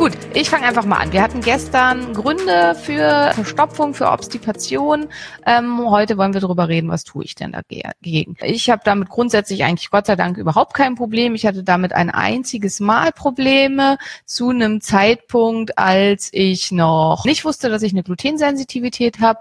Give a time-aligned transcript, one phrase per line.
[0.00, 1.12] Gut, ich fange einfach mal an.
[1.12, 5.08] Wir hatten gestern Gründe für Verstopfung, für Obstipation.
[5.44, 8.34] Ähm, heute wollen wir darüber reden, was tue ich denn dagegen.
[8.40, 11.34] Ich habe damit grundsätzlich eigentlich Gott sei Dank überhaupt kein Problem.
[11.34, 17.68] Ich hatte damit ein einziges Mal Probleme zu einem Zeitpunkt, als ich noch nicht wusste,
[17.68, 19.40] dass ich eine Glutensensitivität habe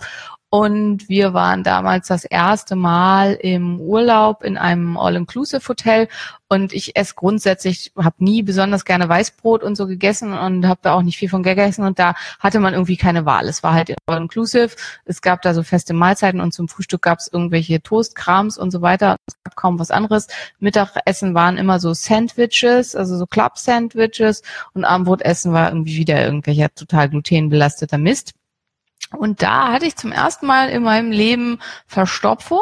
[0.52, 6.08] und wir waren damals das erste Mal im Urlaub in einem All-Inclusive-Hotel.
[6.48, 10.94] Und ich esse grundsätzlich, habe nie besonders gerne Weißbrot und so gegessen und habe da
[10.94, 11.86] auch nicht viel von gegessen.
[11.86, 13.48] Und da hatte man irgendwie keine Wahl.
[13.48, 14.76] Es war halt All-Inclusive.
[15.06, 18.82] Es gab da so feste Mahlzeiten und zum Frühstück gab es irgendwelche Toastkrams und so
[18.82, 19.18] weiter.
[19.28, 20.26] Es gab kaum was anderes.
[20.58, 24.42] Mittagessen waren immer so Sandwiches, also so Club-Sandwiches.
[24.74, 28.34] Und Abendbrotessen war irgendwie wieder irgendwelcher total glutenbelasteter Mist.
[29.18, 32.60] Und da hatte ich zum ersten Mal in meinem Leben Verstopfung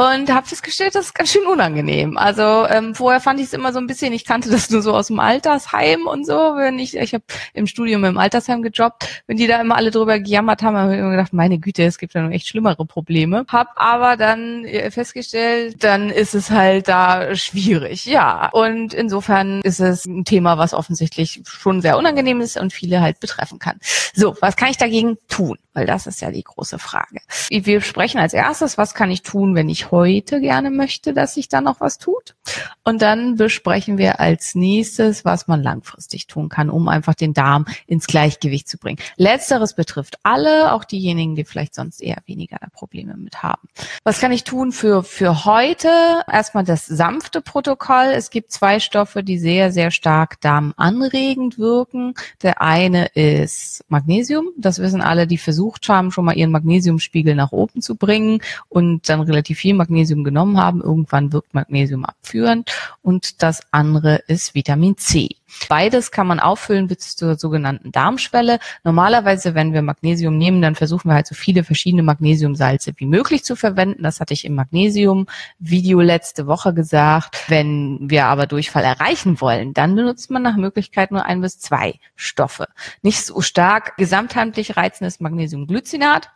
[0.00, 2.16] und habe festgestellt, das ist ganz schön unangenehm.
[2.16, 4.94] Also ähm, vorher fand ich es immer so ein bisschen, ich kannte das nur so
[4.94, 9.36] aus dem Altersheim und so, wenn ich, ich habe im Studium im Altersheim gejobbt, wenn
[9.36, 12.14] die da immer alle drüber gejammert haben, habe ich immer gedacht, meine Güte, es gibt
[12.14, 13.44] ja noch echt schlimmere Probleme.
[13.48, 18.48] Hab aber dann äh, festgestellt, dann ist es halt da schwierig, ja.
[18.52, 23.20] Und insofern ist es ein Thema, was offensichtlich schon sehr unangenehm ist und viele halt
[23.20, 23.78] betreffen kann.
[24.14, 25.58] So, was kann ich dagegen tun?
[25.72, 27.20] Weil das ist ja die große Frage.
[27.48, 31.48] Wir sprechen als erstes, was kann ich tun, wenn ich heute gerne möchte, dass sich
[31.48, 32.34] da noch was tut.
[32.82, 37.66] Und dann besprechen wir als nächstes, was man langfristig tun kann, um einfach den Darm
[37.86, 38.98] ins Gleichgewicht zu bringen.
[39.16, 43.68] Letzteres betrifft alle, auch diejenigen, die vielleicht sonst eher weniger Probleme mit haben.
[44.04, 46.22] Was kann ich tun für, für heute?
[46.30, 48.12] Erstmal das sanfte Protokoll.
[48.14, 52.14] Es gibt zwei Stoffe, die sehr, sehr stark darmanregend wirken.
[52.42, 54.48] Der eine ist Magnesium.
[54.56, 58.40] Das wissen alle, die versucht haben, schon mal ihren Magnesiumspiegel nach oben zu bringen
[58.70, 60.80] und dann relativ viel Magnesium genommen haben.
[60.80, 62.70] Irgendwann wirkt Magnesium abführend.
[63.02, 65.28] Und das andere ist Vitamin C.
[65.68, 68.58] Beides kann man auffüllen bis zur sogenannten Darmschwelle.
[68.84, 73.44] Normalerweise, wenn wir Magnesium nehmen, dann versuchen wir halt so viele verschiedene Magnesiumsalze wie möglich
[73.44, 74.02] zu verwenden.
[74.02, 77.48] Das hatte ich im Magnesium-Video letzte Woche gesagt.
[77.48, 81.94] Wenn wir aber Durchfall erreichen wollen, dann benutzt man nach Möglichkeit nur ein bis zwei
[82.16, 82.68] Stoffe.
[83.02, 86.30] Nicht so stark gesamtheitlich reizendes Magnesiumglycinat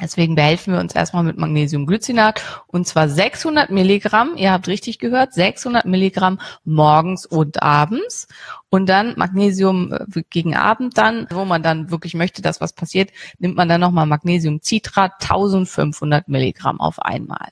[0.00, 5.32] Deswegen behelfen wir uns erstmal mit Magnesiumglycinat und zwar 600 Milligramm, ihr habt richtig gehört,
[5.32, 8.28] 600 Milligramm morgens und abends
[8.76, 13.10] und dann Magnesium äh, gegen Abend dann, wo man dann wirklich möchte, dass was passiert,
[13.38, 17.48] nimmt man dann nochmal Magnesiumcitrat 1500 Milligramm auf einmal.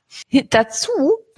[0.51, 0.91] Dazu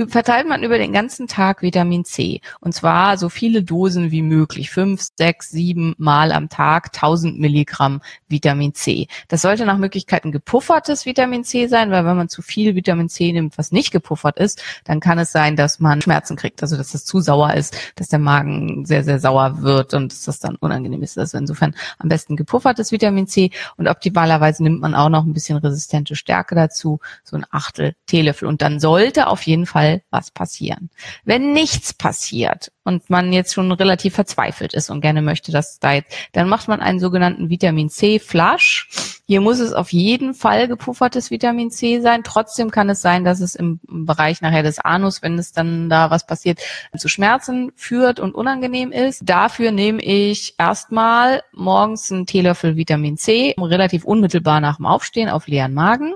[0.08, 2.40] verteilt man über den ganzen Tag Vitamin C.
[2.60, 4.70] Und zwar so viele Dosen wie möglich.
[4.70, 9.06] Fünf, sechs, sieben Mal am Tag 1000 Milligramm Vitamin C.
[9.28, 13.32] Das sollte nach Möglichkeiten gepuffertes Vitamin C sein, weil wenn man zu viel Vitamin C
[13.32, 16.62] nimmt, was nicht gepuffert ist, dann kann es sein, dass man Schmerzen kriegt.
[16.62, 20.24] Also, dass es zu sauer ist, dass der Magen sehr, sehr sauer wird und dass
[20.24, 21.18] das dann unangenehm ist.
[21.18, 25.56] Also insofern am besten gepuffertes Vitamin C und optimalerweise nimmt man auch noch ein bisschen
[25.58, 28.48] resistente Stärke dazu, so ein Achtel Teelöffel.
[28.48, 30.90] Und dann sollte auf jeden Fall was passieren.
[31.24, 35.92] Wenn nichts passiert und man jetzt schon relativ verzweifelt ist und gerne möchte, dass da
[35.92, 39.15] jetzt, dann macht man einen sogenannten Vitamin C Flush.
[39.28, 42.22] Hier muss es auf jeden Fall gepuffertes Vitamin C sein.
[42.22, 46.10] Trotzdem kann es sein, dass es im Bereich nachher des Anus, wenn es dann da
[46.12, 46.60] was passiert,
[46.96, 49.22] zu Schmerzen führt und unangenehm ist.
[49.24, 55.48] Dafür nehme ich erstmal morgens einen Teelöffel Vitamin C, relativ unmittelbar nach dem Aufstehen auf
[55.48, 56.14] leeren Magen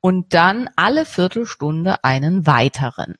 [0.00, 3.16] und dann alle Viertelstunde einen weiteren.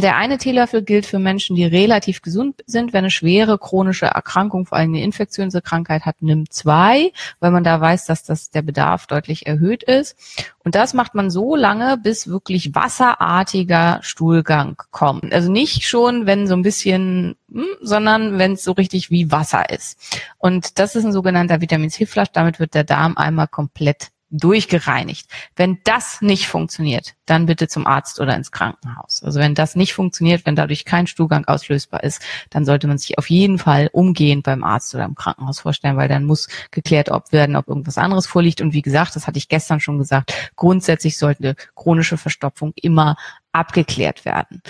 [0.00, 2.92] Der eine Teelöffel gilt für Menschen, die relativ gesund sind.
[2.92, 7.64] Wer eine schwere chronische Erkrankung, vor allem eine infektiöse Krankheit hat, nimmt zwei, weil man
[7.64, 10.16] da weiß, dass das der Bedarf deutlich erhöht ist.
[10.64, 15.32] Und das macht man so lange, bis wirklich wasserartiger Stuhlgang kommt.
[15.32, 19.70] Also nicht schon, wenn so ein bisschen, hm, sondern wenn es so richtig wie Wasser
[19.70, 19.98] ist.
[20.36, 22.28] Und das ist ein sogenannter Vitamin C-Flasch.
[22.32, 25.28] Damit wird der Darm einmal komplett durchgereinigt.
[25.56, 29.22] Wenn das nicht funktioniert, dann bitte zum Arzt oder ins Krankenhaus.
[29.22, 33.18] Also wenn das nicht funktioniert, wenn dadurch kein Stuhlgang auslösbar ist, dann sollte man sich
[33.18, 37.32] auf jeden Fall umgehend beim Arzt oder im Krankenhaus vorstellen, weil dann muss geklärt ob
[37.32, 38.60] werden, ob irgendwas anderes vorliegt.
[38.60, 43.16] Und wie gesagt, das hatte ich gestern schon gesagt, grundsätzlich sollte chronische Verstopfung immer
[43.52, 44.62] abgeklärt werden.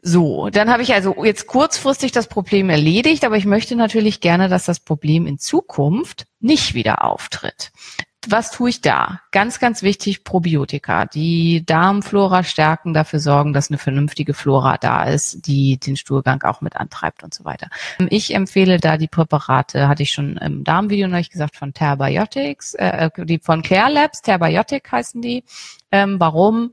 [0.00, 4.48] So, dann habe ich also jetzt kurzfristig das Problem erledigt, aber ich möchte natürlich gerne,
[4.48, 7.72] dass das Problem in Zukunft nicht wieder auftritt
[8.26, 9.20] was tue ich da?
[9.30, 15.46] Ganz, ganz wichtig, Probiotika, die Darmflora stärken, dafür sorgen, dass eine vernünftige Flora da ist,
[15.46, 17.68] die den Stuhlgang auch mit antreibt und so weiter.
[18.10, 23.10] Ich empfehle da die Präparate, hatte ich schon im Darmvideo neulich gesagt, von Terbiotics, äh,
[23.18, 25.44] die von Care Labs, Terbiotic heißen die.
[25.92, 26.72] Ähm, warum?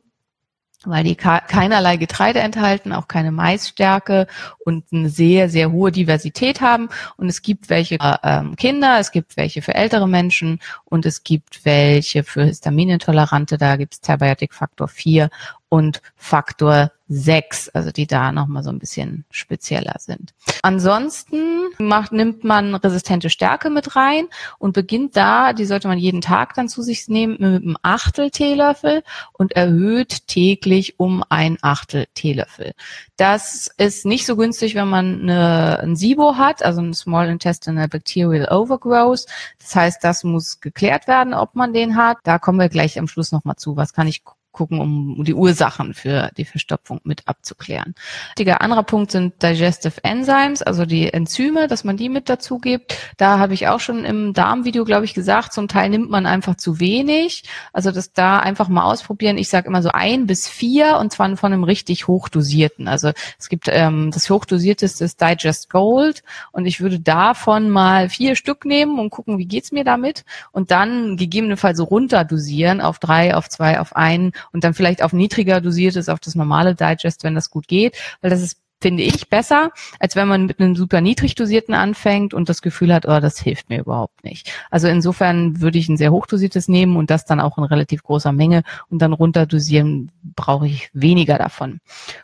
[0.86, 4.28] Weil die keinerlei Getreide enthalten, auch keine Maisstärke
[4.64, 6.90] und eine sehr, sehr hohe Diversität haben.
[7.18, 11.24] Und es gibt welche für ähm, Kinder, es gibt welche für ältere Menschen und es
[11.24, 13.58] gibt welche für Histaminintolerante.
[13.58, 15.30] Da gibt es Terbiotik Faktor 4
[15.70, 20.34] und Faktor 6, also die da nochmal so ein bisschen spezieller sind.
[20.64, 24.28] Ansonsten macht, nimmt man resistente Stärke mit rein
[24.58, 28.32] und beginnt da, die sollte man jeden Tag dann zu sich nehmen, mit einem Achtel
[28.32, 29.04] Teelöffel
[29.34, 32.74] und erhöht täglich um ein Achtel Teelöffel.
[33.18, 37.88] Das ist nicht so günstig, wenn man eine, ein SIBO hat, also ein Small Intestinal
[37.88, 39.28] Bacterial Overgrowth.
[39.60, 42.18] Das heißt, das muss geklärt werden, ob man den hat.
[42.24, 43.78] Da kommen wir gleich am Schluss nochmal zu.
[43.78, 44.24] Was kann ich
[44.56, 47.94] gucken, um die Ursachen für die Verstopfung mit abzuklären.
[48.30, 52.96] Wichtiger anderer Punkt sind Digestive Enzymes, also die Enzyme, dass man die mit dazu gibt.
[53.18, 56.56] Da habe ich auch schon im Darmvideo, glaube ich, gesagt, zum Teil nimmt man einfach
[56.56, 57.44] zu wenig.
[57.74, 59.38] Also das da einfach mal ausprobieren.
[59.38, 62.88] Ich sage immer so ein bis vier und zwar von einem richtig hochdosierten.
[62.88, 68.36] Also es gibt ähm, das hochdosierteste ist Digest Gold und ich würde davon mal vier
[68.36, 73.36] Stück nehmen und gucken, wie geht's mir damit und dann gegebenenfalls so runterdosieren auf drei,
[73.36, 77.24] auf zwei, auf einen und dann vielleicht auf niedriger dosiert ist, auf das normale Digest,
[77.24, 80.76] wenn das gut geht, weil das ist finde ich besser, als wenn man mit einem
[80.76, 84.52] super niedrig dosierten anfängt und das Gefühl hat, oh, das hilft mir überhaupt nicht.
[84.70, 88.32] Also insofern würde ich ein sehr hochdosiertes nehmen und das dann auch in relativ großer
[88.32, 91.80] Menge und dann runterdosieren brauche ich weniger davon.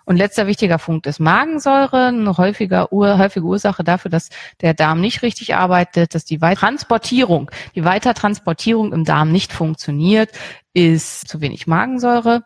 [0.06, 4.30] Und letzter wichtiger Punkt ist Magensäure, eine häufiger, Ur, häufige Ursache dafür, dass
[4.62, 10.30] der Darm nicht richtig arbeitet, dass die Transportierung, die Weitertransportierung im Darm nicht funktioniert,
[10.74, 12.44] ist zu wenig Magensäure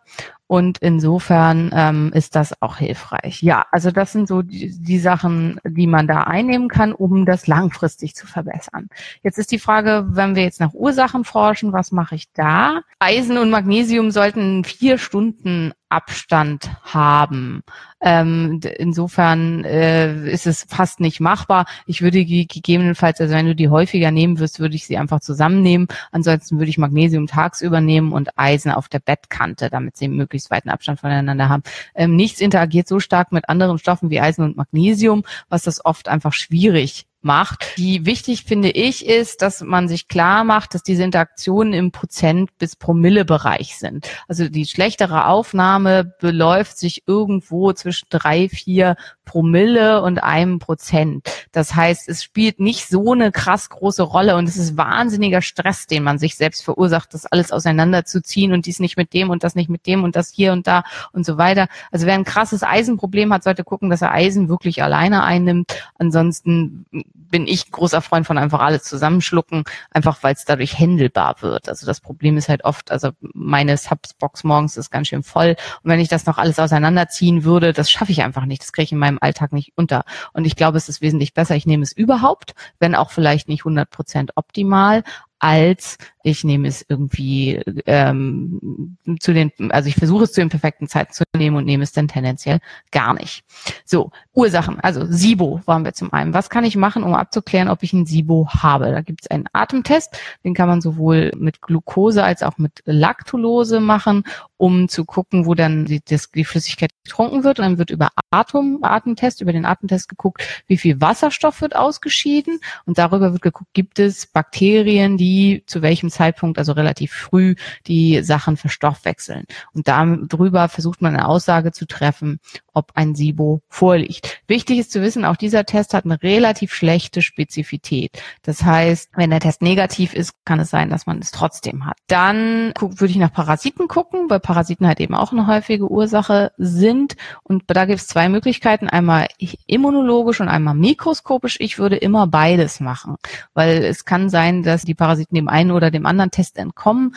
[0.47, 3.41] und insofern ähm, ist das auch hilfreich.
[3.41, 7.47] Ja, also das sind so die, die Sachen, die man da einnehmen kann, um das
[7.47, 8.89] langfristig zu verbessern.
[9.23, 12.81] Jetzt ist die Frage, wenn wir jetzt nach Ursachen forschen, was mache ich da?
[12.99, 17.63] Eisen und Magnesium sollten vier Stunden Abstand haben.
[18.01, 21.65] Ähm, insofern äh, ist es fast nicht machbar.
[21.85, 25.87] Ich würde gegebenenfalls, also wenn du die häufiger nehmen wirst, würde ich sie einfach zusammennehmen.
[26.11, 30.69] Ansonsten würde ich Magnesium tagsüber nehmen und Eisen auf der Bettkante, damit sie möglichst weiten
[30.69, 31.63] Abstand voneinander haben.
[31.93, 36.07] Ähm, nichts interagiert so stark mit anderen Stoffen wie Eisen und Magnesium, was das oft
[36.07, 37.77] einfach schwierig macht.
[37.77, 42.57] Die wichtig finde ich ist, dass man sich klar macht, dass diese Interaktionen im Prozent
[42.57, 44.07] bis Promille-Bereich sind.
[44.27, 48.95] Also die schlechtere Aufnahme beläuft sich irgendwo zwischen drei, vier
[49.25, 51.27] Promille und einem Prozent.
[51.51, 55.87] Das heißt, es spielt nicht so eine krass große Rolle und es ist wahnsinniger Stress,
[55.87, 59.55] den man sich selbst verursacht, das alles auseinanderzuziehen und dies nicht mit dem und das
[59.55, 61.67] nicht mit dem und das hier und da und so weiter.
[61.91, 65.75] Also wer ein krasses Eisenproblem hat, sollte gucken, dass er Eisen wirklich alleine einnimmt.
[65.97, 66.85] Ansonsten
[67.29, 71.69] bin ich großer Freund von einfach alles zusammenschlucken, einfach weil es dadurch händelbar wird.
[71.69, 75.91] Also das Problem ist halt oft, also meine Subsbox morgens ist ganz schön voll und
[75.91, 78.61] wenn ich das noch alles auseinanderziehen würde, das schaffe ich einfach nicht.
[78.61, 80.03] Das kriege ich in meinem Alltag nicht unter.
[80.33, 83.61] Und ich glaube, es ist wesentlich besser, ich nehme es überhaupt, wenn auch vielleicht nicht
[83.61, 85.03] 100 Prozent optimal,
[85.39, 90.87] als ich nehme es irgendwie ähm, zu den, also ich versuche es zu den perfekten
[90.87, 93.43] Zeiten zu nehmen und nehme es dann tendenziell gar nicht.
[93.85, 96.33] So, Ursachen, also SIBO waren wir zum einen.
[96.33, 98.91] Was kann ich machen, um abzuklären, ob ich ein SIBO habe?
[98.91, 103.79] Da gibt es einen Atemtest, den kann man sowohl mit Glucose als auch mit Lactulose
[103.79, 104.23] machen,
[104.57, 106.01] um zu gucken, wo dann die,
[106.33, 107.59] die Flüssigkeit getrunken wird.
[107.59, 112.59] Und dann wird über Atem, Atemtest, über den Atemtest geguckt, wie viel Wasserstoff wird ausgeschieden.
[112.87, 117.55] Und darüber wird geguckt, gibt es Bakterien, die zu welchem Zeitpunkt, also relativ früh,
[117.87, 119.45] die Sachen verstoffwechseln.
[119.73, 122.39] Und darüber versucht man eine Aussage zu treffen,
[122.75, 124.41] ob ein SIBO vorliegt.
[124.47, 128.11] Wichtig ist zu wissen, auch dieser Test hat eine relativ schlechte Spezifität.
[128.43, 131.97] Das heißt, wenn der Test negativ ist, kann es sein, dass man es trotzdem hat.
[132.07, 137.15] Dann würde ich nach Parasiten gucken, weil Parasiten halt eben auch eine häufige Ursache sind.
[137.43, 139.27] Und da gibt es zwei Möglichkeiten, einmal
[139.65, 141.57] immunologisch und einmal mikroskopisch.
[141.59, 143.15] Ich würde immer beides machen,
[143.53, 147.15] weil es kann sein, dass die Parasiten dem einen oder dem anderen Test entkommen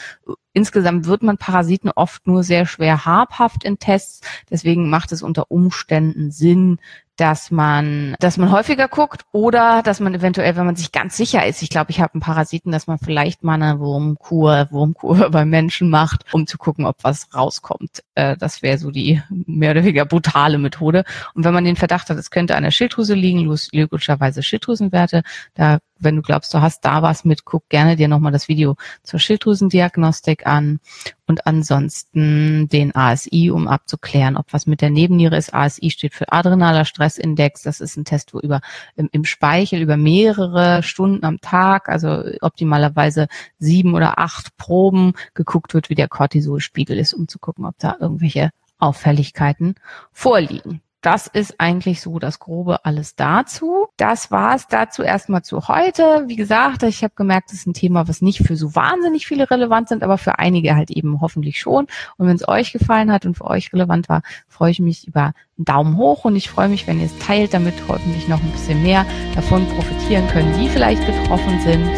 [0.59, 4.23] Insgesamt wird man Parasiten oft nur sehr schwer habhaft in Tests.
[4.51, 6.81] Deswegen macht es unter Umständen Sinn,
[7.15, 11.47] dass man, dass man häufiger guckt oder dass man eventuell, wenn man sich ganz sicher
[11.47, 15.49] ist, ich glaube, ich habe einen Parasiten, dass man vielleicht mal eine Wurmkur, Wurmkur beim
[15.49, 18.03] Menschen macht, um zu gucken, ob was rauskommt.
[18.17, 21.05] Äh, das wäre so die mehr oder weniger brutale Methode.
[21.35, 25.23] Und wenn man den Verdacht hat, es könnte an der Schilddrüse liegen, logischerweise Schilddrüsenwerte,
[25.55, 28.77] da wenn du glaubst, du hast da was mit, guck gerne dir nochmal das Video
[29.03, 30.81] zur Schilddrüsendiagnostik an
[31.27, 35.53] und ansonsten den ASI, um abzuklären, ob was mit der Nebenniere ist.
[35.55, 37.63] ASI steht für Adrenaler Stressindex.
[37.63, 38.61] Das ist ein Test, wo über
[38.97, 43.29] im, im Speichel über mehrere Stunden am Tag, also optimalerweise
[43.59, 47.97] sieben oder acht Proben geguckt wird, wie der Cortisolspiegel ist, um zu gucken, ob da
[48.01, 49.75] irgendwelche Auffälligkeiten
[50.13, 53.87] vorliegen das ist eigentlich so das Grobe alles dazu.
[53.97, 56.25] Das war es dazu erstmal zu heute.
[56.27, 59.51] Wie gesagt, ich habe gemerkt, das ist ein Thema, was nicht für so wahnsinnig viele
[59.51, 61.87] relevant sind, aber für einige halt eben hoffentlich schon.
[62.19, 65.33] Und wenn es euch gefallen hat und für euch relevant war, freue ich mich über
[65.57, 68.53] einen Daumen hoch und ich freue mich, wenn ihr es teilt, damit hoffentlich noch ein
[68.53, 71.91] bisschen mehr davon profitieren können, die vielleicht betroffen sind.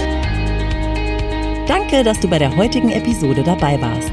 [1.67, 4.12] Danke, dass du bei der heutigen Episode dabei warst.